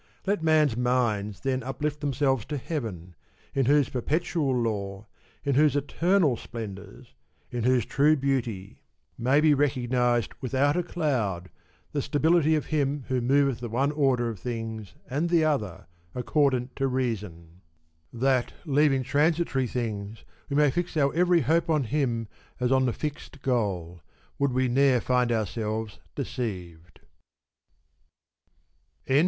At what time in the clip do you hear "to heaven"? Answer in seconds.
2.45-3.13